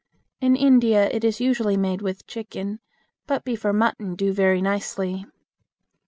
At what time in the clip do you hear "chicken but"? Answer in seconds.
2.25-3.43